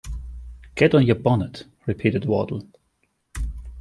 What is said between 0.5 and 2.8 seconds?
‘Get on your bonnet,’ repeated Wardle.